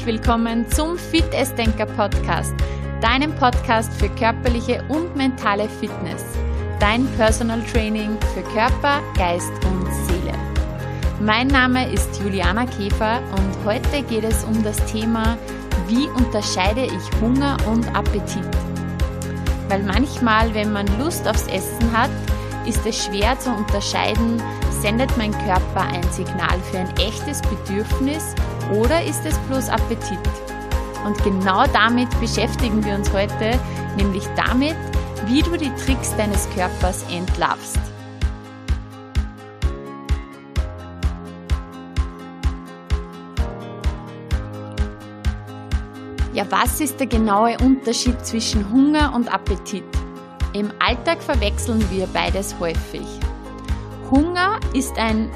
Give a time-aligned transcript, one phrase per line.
[0.00, 1.26] Herzlich willkommen zum Fit
[1.58, 2.54] Denker Podcast,
[3.02, 6.24] deinem Podcast für körperliche und mentale Fitness,
[6.78, 10.32] dein Personal Training für Körper, Geist und Seele.
[11.20, 15.36] Mein Name ist Juliana Käfer und heute geht es um das Thema,
[15.86, 18.48] wie unterscheide ich Hunger und Appetit?
[19.68, 22.10] Weil manchmal, wenn man Lust aufs Essen hat,
[22.66, 24.42] ist es schwer zu unterscheiden,
[24.80, 28.34] sendet mein Körper ein Signal für ein echtes Bedürfnis
[28.72, 30.18] oder ist es bloß Appetit?
[31.04, 33.58] Und genau damit beschäftigen wir uns heute,
[33.96, 34.76] nämlich damit,
[35.26, 37.78] wie du die Tricks deines Körpers entlarvst.
[46.32, 49.84] Ja, was ist der genaue Unterschied zwischen Hunger und Appetit?
[50.52, 53.06] Im Alltag verwechseln wir beides häufig.
[54.10, 55.30] Hunger ist ein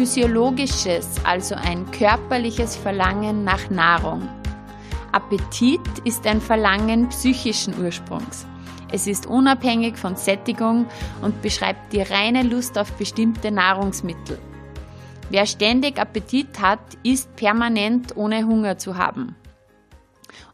[0.00, 4.26] physiologisches, also ein körperliches Verlangen nach Nahrung.
[5.12, 8.46] Appetit ist ein Verlangen psychischen Ursprungs.
[8.90, 10.86] Es ist unabhängig von Sättigung
[11.20, 14.38] und beschreibt die reine Lust auf bestimmte Nahrungsmittel.
[15.28, 19.36] Wer ständig Appetit hat, ist permanent ohne Hunger zu haben.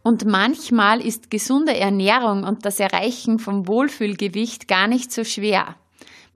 [0.03, 5.77] Und manchmal ist gesunde Ernährung und das Erreichen vom Wohlfühlgewicht gar nicht so schwer.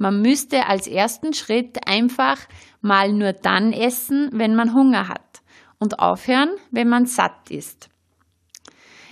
[0.02, 2.38] Man müsste als ersten Schritt einfach
[2.80, 5.42] mal nur dann essen, wenn man Hunger hat
[5.78, 7.88] und aufhören, wenn man satt ist.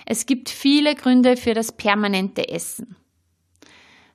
[0.07, 2.97] Es gibt viele Gründe für das permanente Essen.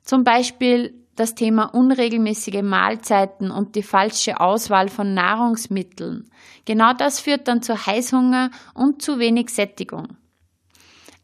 [0.02, 6.28] Zum Beispiel das Thema unregelmäßige Mahlzeiten und die falsche Auswahl von Nahrungsmitteln.
[6.64, 10.16] Genau das führt dann zu Heißhunger und zu wenig Sättigung.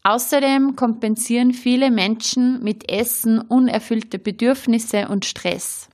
[0.02, 5.89] Außerdem kompensieren viele Menschen mit Essen unerfüllte Bedürfnisse und Stress.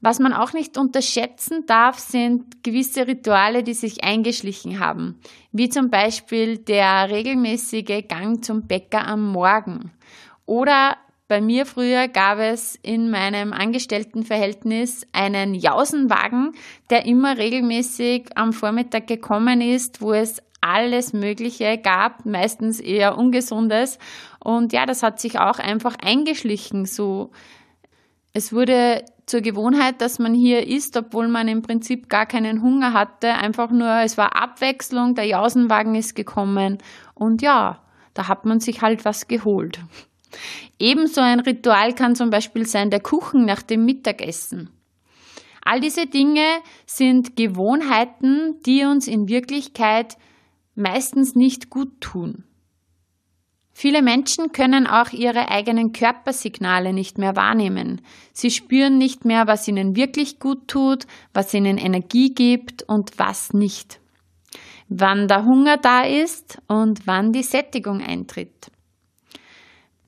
[0.00, 5.18] Was man auch nicht unterschätzen darf, sind gewisse Rituale, die sich eingeschlichen haben,
[5.50, 9.90] wie zum Beispiel der regelmäßige Gang zum Bäcker am Morgen.
[10.46, 16.52] Oder bei mir früher gab es in meinem Angestelltenverhältnis einen Jausenwagen,
[16.90, 23.98] der immer regelmäßig am Vormittag gekommen ist, wo es alles Mögliche gab, meistens eher Ungesundes.
[24.42, 26.86] Und ja, das hat sich auch einfach eingeschlichen.
[26.86, 27.30] So,
[28.32, 32.92] es wurde zur Gewohnheit, dass man hier isst, obwohl man im Prinzip gar keinen Hunger
[32.92, 33.28] hatte.
[33.34, 36.78] Einfach nur, es war Abwechslung, der Jausenwagen ist gekommen
[37.14, 37.82] und ja,
[38.14, 39.80] da hat man sich halt was geholt.
[40.78, 44.70] Ebenso ein Ritual kann zum Beispiel sein der Kuchen nach dem Mittagessen.
[45.64, 46.46] All diese Dinge
[46.86, 50.16] sind Gewohnheiten, die uns in Wirklichkeit
[50.74, 52.44] meistens nicht gut tun.
[53.80, 58.00] Viele Menschen können auch ihre eigenen Körpersignale nicht mehr wahrnehmen.
[58.32, 63.52] Sie spüren nicht mehr, was ihnen wirklich gut tut, was ihnen Energie gibt und was
[63.52, 64.00] nicht.
[64.88, 68.72] Wann der Hunger da ist und wann die Sättigung eintritt.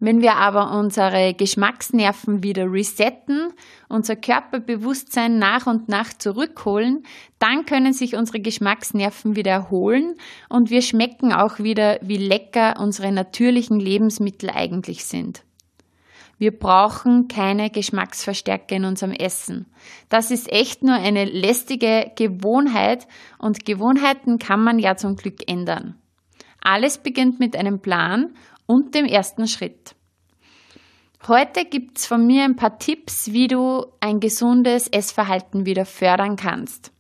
[0.03, 3.53] Wenn wir aber unsere Geschmacksnerven wieder resetten,
[3.91, 7.05] unser Körperbewusstsein nach und nach zurückholen,
[7.39, 10.15] dann können sich unsere Geschmacksnerven wieder erholen
[10.49, 15.45] und wir schmecken auch wieder, wie lecker unsere natürlichen Lebensmittel eigentlich sind.
[16.39, 19.67] Wir brauchen keine Geschmacksverstärker in unserem Essen.
[20.09, 23.07] Das ist echt nur eine lästige Gewohnheit
[23.39, 25.97] und Gewohnheiten kann man ja zum Glück ändern.
[26.63, 28.35] Alles beginnt mit einem Plan
[28.71, 29.97] und dem ersten Schritt.
[31.27, 36.93] Heute gibt's von mir ein paar Tipps, wie du ein gesundes Essverhalten wieder fördern kannst.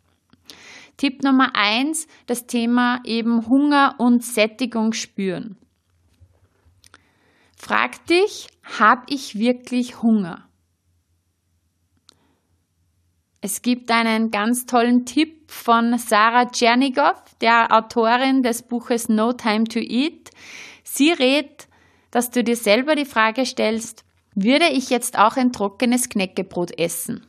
[0.97, 5.56] Tipp Nummer eins, das Thema eben Hunger und Sättigung spüren.
[7.56, 8.48] Frag dich,
[8.78, 10.48] habe ich wirklich Hunger?
[13.41, 19.65] Es gibt einen ganz tollen Tipp von Sarah Tschernigow, der Autorin des Buches No Time
[19.65, 20.31] to Eat.
[20.84, 21.69] Sie rät,
[22.10, 24.04] dass du dir selber die Frage stellst,
[24.34, 27.27] würde ich jetzt auch ein trockenes Knäckebrot essen?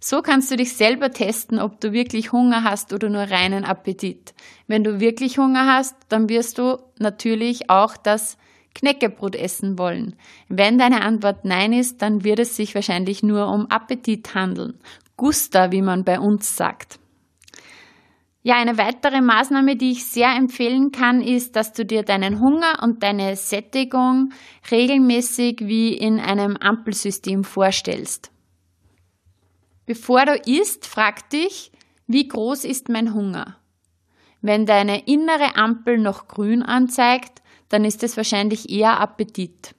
[0.00, 4.32] So kannst du dich selber testen, ob du wirklich Hunger hast oder nur reinen Appetit.
[4.66, 8.38] Wenn du wirklich Hunger hast, dann wirst du natürlich auch das
[8.74, 10.14] Knäckebrot essen wollen.
[10.48, 14.74] Wenn deine Antwort Nein ist, dann wird es sich wahrscheinlich nur um Appetit handeln.
[15.16, 17.00] Gusta, wie man bei uns sagt.
[18.42, 22.82] Ja, eine weitere Maßnahme, die ich sehr empfehlen kann, ist, dass du dir deinen Hunger
[22.82, 24.32] und deine Sättigung
[24.70, 28.30] regelmäßig wie in einem Ampelsystem vorstellst.
[29.86, 31.72] Bevor du isst, frag dich,
[32.06, 33.56] wie groß ist mein Hunger?
[34.40, 39.74] Wenn deine innere Ampel noch grün anzeigt, dann ist es wahrscheinlich eher Appetit.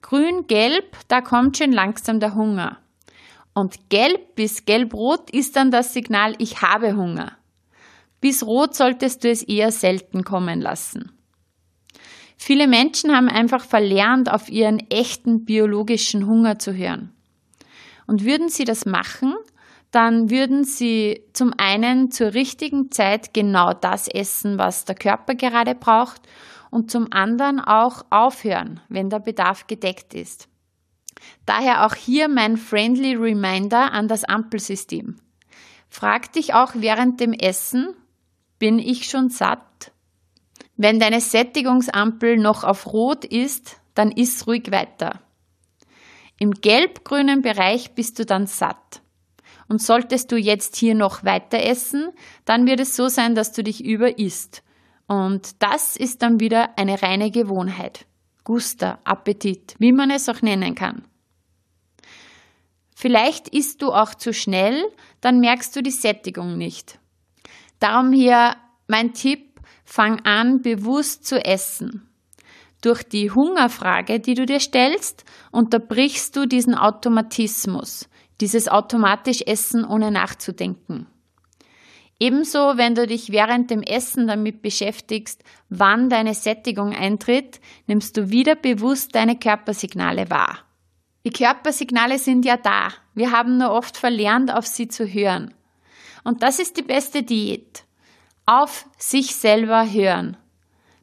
[0.00, 2.78] Grün-gelb, da kommt schon langsam der Hunger.
[3.52, 7.36] Und gelb bis gelbrot ist dann das Signal, ich habe Hunger.
[8.20, 11.12] Bis rot solltest du es eher selten kommen lassen.
[12.36, 17.12] Viele Menschen haben einfach verlernt, auf ihren echten biologischen Hunger zu hören.
[18.06, 19.34] Und würden sie das machen,
[19.90, 25.74] dann würden sie zum einen zur richtigen Zeit genau das essen, was der Körper gerade
[25.74, 26.22] braucht
[26.70, 30.48] und zum anderen auch aufhören, wenn der Bedarf gedeckt ist.
[31.44, 35.16] Daher auch hier mein friendly Reminder an das Ampelsystem.
[35.88, 37.94] Frag dich auch während dem Essen,
[38.60, 39.90] bin ich schon satt?
[40.76, 45.20] Wenn deine Sättigungsampel noch auf Rot ist, dann iss ruhig weiter.
[46.38, 49.02] Im gelb-grünen Bereich bist du dann satt.
[49.68, 52.10] Und solltest du jetzt hier noch weiter essen,
[52.44, 54.62] dann wird es so sein, dass du dich überisst.
[55.06, 58.06] Und das ist dann wieder eine reine Gewohnheit.
[58.44, 61.04] Guster, Appetit, wie man es auch nennen kann.
[62.94, 64.84] Vielleicht isst du auch zu schnell,
[65.20, 66.99] dann merkst du die Sättigung nicht.
[67.80, 68.54] Darum hier
[68.86, 72.08] mein Tipp, fang an, bewusst zu essen.
[72.82, 78.08] Durch die Hungerfrage, die du dir stellst, unterbrichst du diesen Automatismus
[78.40, 81.06] dieses automatisch Essen ohne nachzudenken.
[82.18, 88.30] Ebenso, wenn du dich während dem Essen damit beschäftigst, wann deine Sättigung eintritt, nimmst du
[88.30, 90.58] wieder bewusst deine Körpersignale wahr.
[91.24, 92.88] Die Körpersignale sind ja da.
[93.14, 95.54] Wir haben nur oft verlernt, auf sie zu hören.
[96.24, 97.84] Und das ist die beste Diät.
[98.46, 100.36] Auf sich selber hören.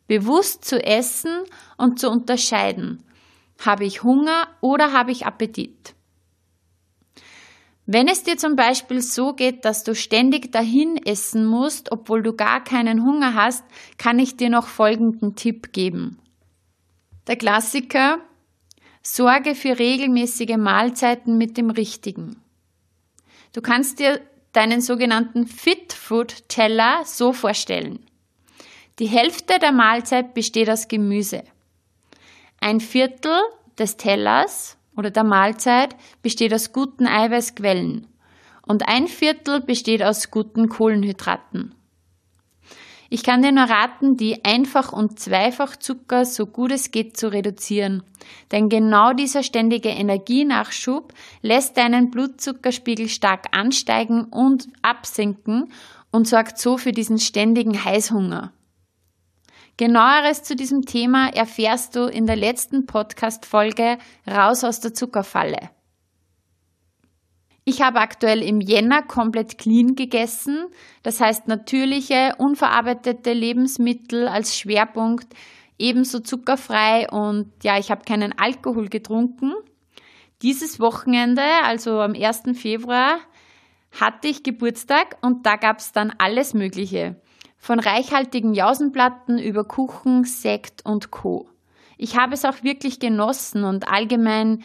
[0.07, 1.43] Bewusst zu essen
[1.77, 3.03] und zu unterscheiden.
[3.65, 5.95] Habe ich Hunger oder habe ich Appetit?
[7.89, 12.33] Wenn es dir zum Beispiel so geht, dass du ständig dahin essen musst, obwohl du
[12.33, 13.63] gar keinen Hunger hast,
[13.97, 16.19] kann ich dir noch folgenden Tipp geben.
[17.27, 18.19] Der Klassiker,
[19.01, 22.41] sorge für regelmäßige Mahlzeiten mit dem Richtigen.
[23.53, 24.19] Du kannst dir
[24.53, 27.99] deinen sogenannten Fit Food Teller so vorstellen.
[28.99, 31.43] Die Hälfte der Mahlzeit besteht aus Gemüse.
[32.59, 33.39] Ein Viertel
[33.77, 38.07] des Tellers oder der Mahlzeit besteht aus guten Eiweißquellen
[38.65, 41.75] und ein Viertel besteht aus guten Kohlenhydraten.
[43.09, 48.03] Ich kann dir nur raten, die Einfach- und Zweifachzucker so gut es geht zu reduzieren,
[48.51, 55.71] denn genau dieser ständige Energienachschub lässt deinen Blutzuckerspiegel stark ansteigen und absinken
[56.11, 58.51] und sorgt so für diesen ständigen Heißhunger.
[59.77, 65.69] Genaueres zu diesem Thema erfährst du in der letzten Podcast-Folge Raus aus der Zuckerfalle.
[67.69, 70.67] Ich habe aktuell im Jänner komplett clean gegessen,
[71.03, 75.27] das heißt natürliche, unverarbeitete Lebensmittel als Schwerpunkt,
[75.77, 79.51] ebenso zuckerfrei und ja, ich habe keinen Alkohol getrunken.
[80.43, 82.57] Dieses Wochenende, also am 1.
[82.57, 83.17] Februar,
[83.99, 87.19] hatte ich Geburtstag und da gab es dann alles Mögliche.
[87.57, 91.49] Von reichhaltigen Jausenplatten über Kuchen, Sekt und Co.
[91.97, 94.63] Ich habe es auch wirklich genossen und allgemein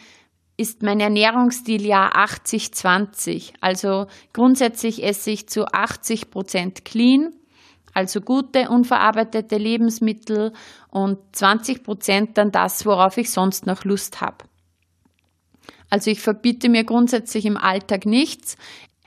[0.57, 3.53] ist mein Ernährungsstil ja 80-20.
[3.59, 7.33] Also grundsätzlich esse ich zu 80 Prozent clean,
[7.93, 10.53] also gute, unverarbeitete Lebensmittel
[10.89, 14.45] und 20 Prozent dann das, worauf ich sonst noch Lust habe.
[15.89, 18.57] Also ich verbiete mir grundsätzlich im Alltag nichts,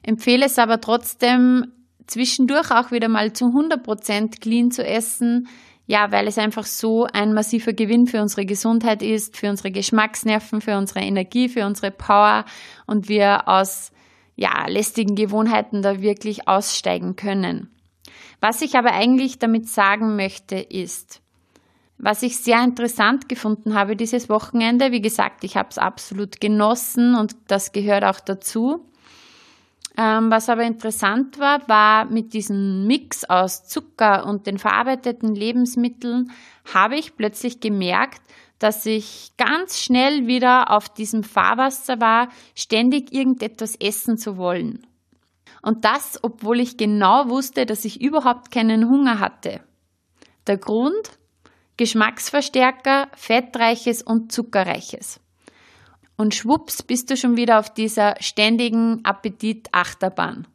[0.03, 1.73] empfehle es aber trotzdem
[2.07, 5.49] zwischendurch auch wieder mal zu 100% clean zu essen,
[5.87, 10.61] ja, weil es einfach so ein massiver Gewinn für unsere Gesundheit ist, für unsere Geschmacksnerven,
[10.61, 12.45] für unsere Energie, für unsere Power
[12.87, 13.93] und wir aus
[14.35, 17.71] ja, lästigen Gewohnheiten da wirklich aussteigen können.
[18.40, 21.23] Was ich aber eigentlich damit sagen möchte ist,
[21.99, 27.14] was ich sehr interessant gefunden habe dieses Wochenende, wie gesagt, ich habe es absolut genossen
[27.14, 28.85] und das gehört auch dazu,
[29.97, 36.31] ähm, was aber interessant war, war mit diesem Mix aus Zucker und den verarbeiteten Lebensmitteln
[36.73, 38.21] habe ich plötzlich gemerkt,
[38.59, 44.87] dass ich ganz schnell wieder auf diesem Fahrwasser war, ständig irgendetwas essen zu wollen.
[45.62, 49.61] Und das, obwohl ich genau wusste, dass ich überhaupt keinen Hunger hatte.
[50.47, 51.19] Der Grund?
[51.76, 55.21] Geschmacksverstärker, fettreiches und zuckerreiches.
[56.17, 60.47] Und schwupps bist du schon wieder auf dieser ständigen Appetit-Achterbahn.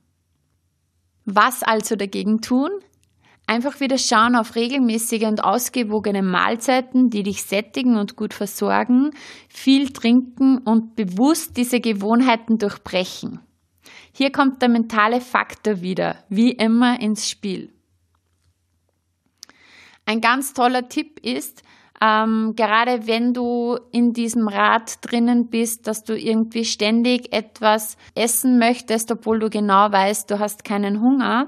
[1.25, 2.71] Was also dagegen tun?
[3.47, 9.11] Einfach wieder schauen auf regelmäßige und ausgewogene Mahlzeiten, die dich sättigen und gut versorgen,
[9.49, 13.39] viel trinken und bewusst diese Gewohnheiten durchbrechen.
[14.13, 17.73] Hier kommt der mentale Faktor wieder, wie immer ins Spiel.
[20.05, 21.63] Ein ganz toller Tipp ist,
[22.01, 28.57] ähm, gerade wenn du in diesem Rad drinnen bist, dass du irgendwie ständig etwas essen
[28.57, 31.47] möchtest, obwohl du genau weißt, du hast keinen Hunger,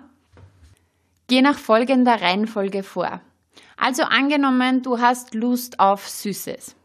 [1.27, 3.22] Geh nach folgender Reihenfolge vor.
[3.77, 6.75] Also angenommen, du hast Lust auf Süßes.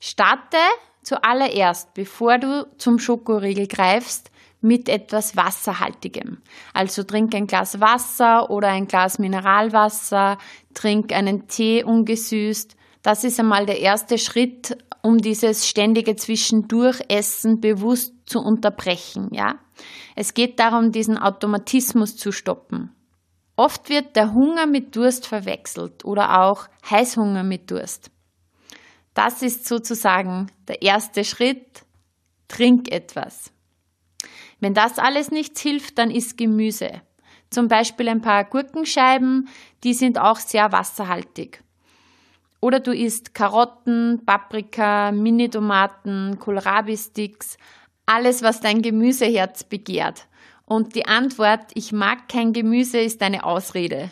[0.00, 0.58] Starte
[1.02, 6.38] zuallererst, bevor du zum Schokoriegel greifst, mit etwas Wasserhaltigem.
[6.74, 10.38] Also trink ein Glas Wasser oder ein Glas Mineralwasser,
[10.74, 12.76] trink einen Tee ungesüßt.
[13.02, 19.58] Das ist einmal der erste Schritt, um dieses ständige Zwischendurchessen bewusst zu unterbrechen, ja.
[20.16, 22.90] Es geht darum, diesen Automatismus zu stoppen.
[23.56, 28.10] Oft wird der Hunger mit Durst verwechselt oder auch Heißhunger mit Durst.
[29.14, 31.82] Das ist sozusagen der erste Schritt.
[32.46, 33.52] Trink etwas.
[34.60, 37.02] Wenn das alles nichts hilft, dann isst Gemüse.
[37.50, 39.48] Zum Beispiel ein paar Gurkenscheiben,
[39.84, 41.62] die sind auch sehr wasserhaltig.
[42.60, 47.56] Oder du isst Karotten, Paprika, Mini-Tomaten, Kohlrabi-Sticks,
[48.04, 50.26] alles, was dein Gemüseherz begehrt.
[50.64, 54.10] Und die Antwort, ich mag kein Gemüse, ist eine Ausrede.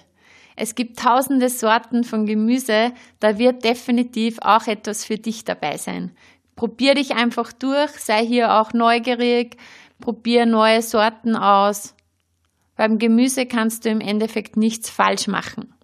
[0.54, 6.12] Es gibt tausende Sorten von Gemüse, da wird definitiv auch etwas für dich dabei sein.
[6.54, 9.58] Probier dich einfach durch, sei hier auch neugierig,
[10.00, 11.94] probier neue Sorten aus.
[12.76, 15.74] Beim Gemüse kannst du im Endeffekt nichts falsch machen.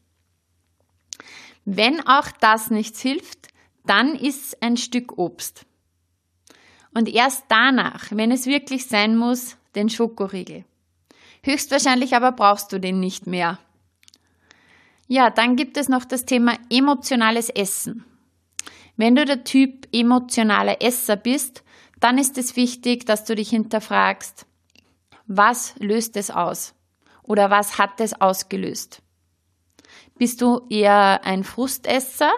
[1.64, 3.49] Wenn auch das nichts hilft,
[3.87, 5.64] dann isst ein Stück Obst.
[6.95, 10.64] Und erst danach, wenn es wirklich sein muss, den Schokoriegel.
[11.42, 13.59] Höchstwahrscheinlich aber brauchst du den nicht mehr.
[15.09, 18.04] Ja, dann gibt es noch das Thema emotionales Essen.
[18.97, 21.64] Wenn du der Typ emotionaler Esser bist,
[22.02, 24.47] dann ist es wichtig, dass du dich hinterfragst,
[25.26, 26.75] was löst es aus?
[27.23, 29.02] Oder was hat es ausgelöst?
[30.18, 32.32] Bist du eher ein Frustesser?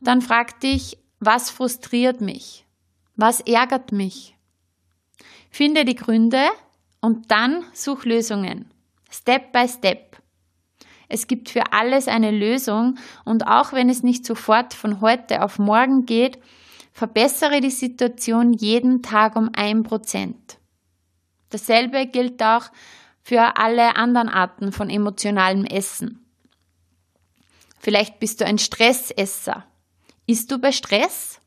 [0.00, 2.64] Dann frag dich, was frustriert mich?
[3.16, 4.36] Was ärgert mich?
[5.50, 6.44] Finde die Gründe
[7.00, 8.70] und dann such Lösungen.
[9.10, 10.16] Step by Step.
[11.08, 15.58] Es gibt für alles eine Lösung und auch wenn es nicht sofort von heute auf
[15.58, 16.38] morgen geht,
[16.94, 20.58] verbessere die Situation jeden Tag um ein Prozent.
[21.50, 22.70] Dasselbe gilt auch
[23.20, 26.24] für alle anderen Arten von emotionalem Essen.
[27.80, 29.66] Vielleicht bist du ein Stressesser.
[30.26, 31.40] Isst du bei Stress?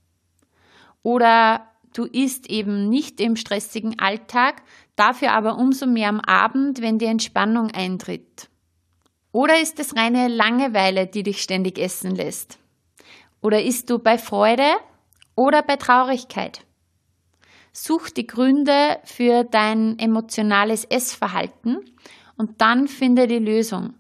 [1.01, 4.61] Oder du isst eben nicht im stressigen Alltag,
[4.97, 8.49] dafür aber umso mehr am Abend, wenn die Entspannung eintritt.
[9.31, 12.59] Oder ist es reine Langeweile, die dich ständig essen lässt?
[13.41, 14.67] Oder isst du bei Freude
[15.38, 16.65] oder bei Traurigkeit?
[17.72, 21.77] Such die Gründe für dein emotionales Essverhalten
[22.36, 23.94] und dann finde die Lösung.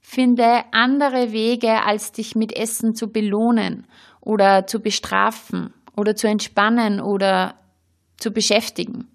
[0.00, 3.86] Finde andere Wege, als dich mit Essen zu belohnen
[4.20, 7.54] oder zu bestrafen oder zu entspannen oder
[8.18, 9.06] zu beschäftigen.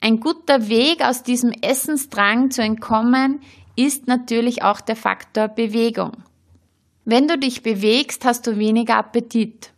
[0.00, 3.40] Ein guter Weg aus diesem Essensdrang zu entkommen
[3.74, 6.12] ist natürlich auch der Faktor Bewegung.
[7.08, 9.70] Wenn du dich bewegst, hast du weniger Appetit.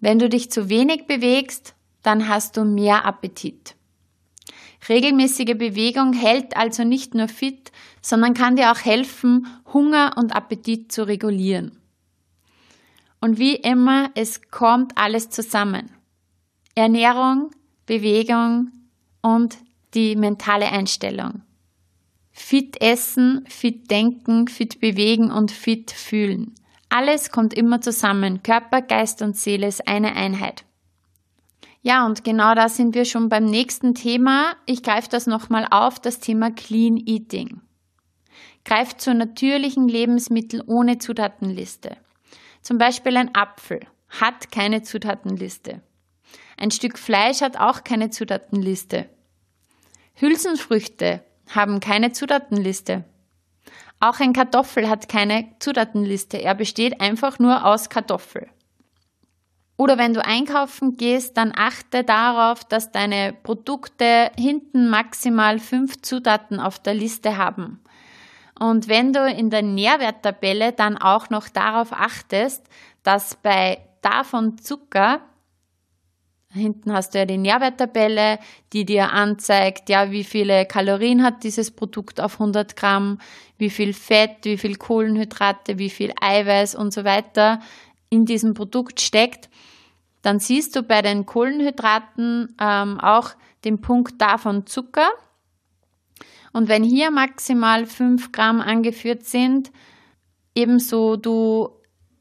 [0.00, 3.76] Wenn du dich zu wenig bewegst, dann hast du mehr Appetit.
[4.88, 7.70] Regelmäßige Bewegung hält also nicht nur fit,
[8.00, 11.78] sondern kann dir auch helfen, Hunger und Appetit zu regulieren.
[13.20, 15.90] Und wie immer, es kommt alles zusammen.
[16.74, 17.50] Ernährung,
[17.84, 18.72] Bewegung,
[19.20, 19.58] und
[19.92, 21.42] die mentale Einstellung.
[22.32, 26.54] Fit essen, fit denken, fit bewegen und fit fühlen.
[26.88, 28.42] Alles kommt immer zusammen.
[28.42, 30.64] Körper, Geist und Seele ist eine Einheit.
[31.82, 34.54] Ja, und genau da sind wir schon beim nächsten Thema.
[34.66, 37.60] Ich greife das nochmal auf, das Thema Clean Eating.
[38.64, 41.96] Greift zu natürlichen Lebensmitteln ohne Zutatenliste.
[42.60, 45.80] Zum Beispiel ein Apfel hat keine Zutatenliste.
[46.58, 49.08] Ein Stück Fleisch hat auch keine Zutatenliste.
[50.14, 53.04] Hülsenfrüchte haben keine Zutatenliste.
[53.98, 56.38] Auch ein Kartoffel hat keine Zutatenliste.
[56.38, 58.48] Er besteht einfach nur aus Kartoffel.
[59.76, 66.60] Oder wenn du einkaufen gehst, dann achte darauf, dass deine Produkte hinten maximal fünf Zutaten
[66.60, 67.82] auf der Liste haben.
[68.58, 72.66] Und wenn du in der Nährwerttabelle dann auch noch darauf achtest,
[73.02, 75.22] dass bei davon Zucker
[76.52, 78.40] Hinten hast du ja die Nährwerttabelle,
[78.72, 83.18] die dir anzeigt, ja, wie viele Kalorien hat dieses Produkt auf 100 Gramm,
[83.56, 87.60] wie viel Fett, wie viel Kohlenhydrate, wie viel Eiweiß und so weiter
[88.08, 89.48] in diesem Produkt steckt.
[90.22, 93.30] Dann siehst du bei den Kohlenhydraten ähm, auch
[93.64, 95.08] den Punkt davon Zucker.
[96.52, 99.70] Und wenn hier maximal 5 Gramm angeführt sind,
[100.56, 101.79] ebenso du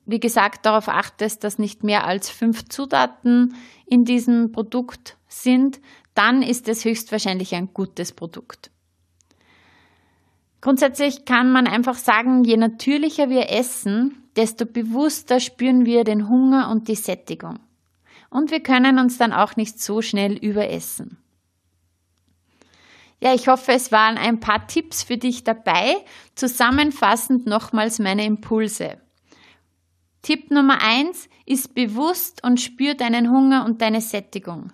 [0.10, 5.80] wie gesagt, darauf achtest, dass nicht mehr als fünf Zutaten in diesem Produkt sind,
[6.16, 8.72] dann ist es höchstwahrscheinlich ein gutes Produkt.
[10.62, 16.70] Grundsätzlich kann man einfach sagen, je natürlicher wir essen, desto bewusster spüren wir den Hunger
[16.70, 17.60] und die Sättigung.
[18.30, 21.18] Und wir können uns dann auch nicht so schnell überessen.
[23.22, 25.96] Ja, ich hoffe, es waren ein paar Tipps für dich dabei.
[26.36, 28.98] Zusammenfassend nochmals meine Impulse.
[30.22, 34.74] Tipp Nummer eins ist bewusst und spür deinen Hunger und deine Sättigung.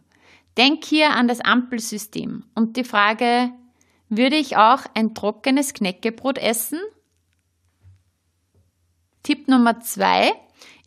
[0.57, 3.51] Denk hier an das Ampelsystem und die Frage,
[4.09, 6.79] würde ich auch ein trockenes Knäckebrot essen?
[9.23, 10.31] Tipp Nummer zwei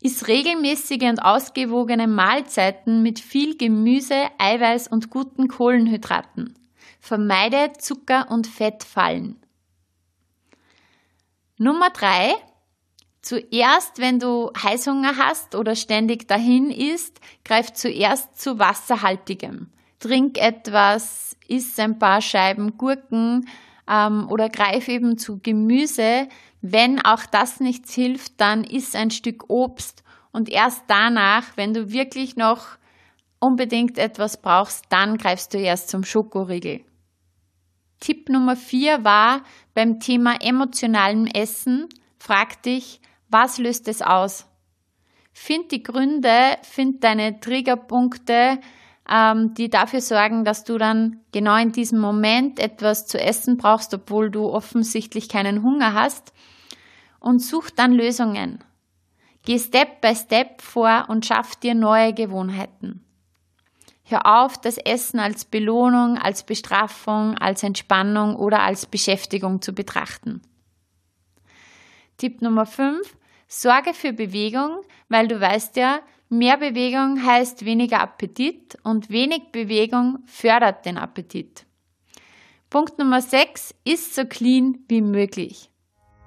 [0.00, 6.54] ist regelmäßige und ausgewogene Mahlzeiten mit viel Gemüse, Eiweiß und guten Kohlenhydraten.
[7.00, 9.40] Vermeide Zucker- und Fettfallen.
[11.56, 12.34] Nummer drei.
[13.28, 19.68] Zuerst, wenn du Heißhunger hast oder ständig dahin isst, greif zuerst zu Wasserhaltigem.
[19.98, 23.46] Trink etwas, iss ein paar Scheiben Gurken
[23.86, 26.28] ähm, oder greif eben zu Gemüse.
[26.62, 31.92] Wenn auch das nichts hilft, dann iss ein Stück Obst und erst danach, wenn du
[31.92, 32.78] wirklich noch
[33.40, 36.80] unbedingt etwas brauchst, dann greifst du erst zum Schokoriegel.
[38.00, 39.42] Tipp Nummer vier war
[39.74, 44.46] beim Thema emotionalem Essen, frag dich, was löst es aus?
[45.32, 48.58] Find die Gründe, find deine Triggerpunkte,
[49.08, 53.94] ähm, die dafür sorgen, dass du dann genau in diesem Moment etwas zu essen brauchst,
[53.94, 56.32] obwohl du offensichtlich keinen Hunger hast.
[57.20, 58.62] Und such dann Lösungen.
[59.44, 63.04] Geh Step by Step vor und schaff dir neue Gewohnheiten.
[64.04, 70.40] Hör auf, das Essen als Belohnung, als Bestrafung, als Entspannung oder als Beschäftigung zu betrachten.
[72.16, 73.17] Tipp Nummer 5.
[73.48, 80.18] Sorge für Bewegung, weil du weißt ja, mehr Bewegung heißt weniger Appetit und wenig Bewegung
[80.26, 81.64] fördert den Appetit.
[82.68, 83.74] Punkt Nummer 6.
[83.84, 85.70] Ist so clean wie möglich.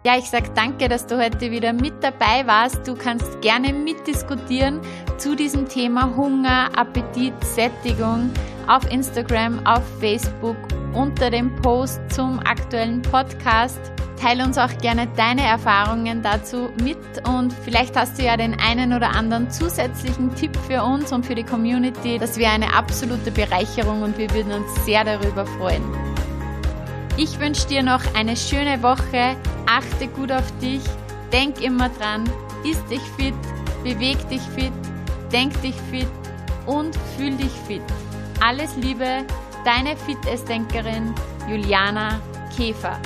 [0.04, 2.88] Ja, ich sage danke, dass du heute wieder mit dabei warst.
[2.88, 4.82] Du kannst gerne mitdiskutieren
[5.20, 8.32] zu diesem Thema Hunger, Appetit, Sättigung
[8.68, 10.58] auf Instagram, auf Facebook,
[10.94, 13.80] unter dem Post zum aktuellen Podcast.
[14.20, 18.94] Teile uns auch gerne deine Erfahrungen dazu mit und vielleicht hast du ja den einen
[18.94, 22.18] oder anderen zusätzlichen Tipp für uns und für die Community.
[22.18, 26.11] Das wäre eine absolute Bereicherung und wir würden uns sehr darüber freuen.
[27.24, 29.38] Ich wünsche dir noch eine schöne Woche.
[29.68, 30.82] Achte gut auf dich.
[31.32, 32.28] Denk immer dran.
[32.64, 33.36] Iss dich fit.
[33.84, 34.74] Beweg dich fit.
[35.32, 36.08] Denk dich fit.
[36.66, 37.84] Und fühl dich fit.
[38.44, 39.24] Alles Liebe,
[39.64, 41.14] deine Fitnessdenkerin
[41.48, 42.20] Juliana
[42.58, 43.00] Käfer.